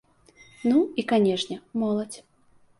Ну 0.69 0.79
і, 1.03 1.05
канешне, 1.13 1.61
моладзь. 1.85 2.19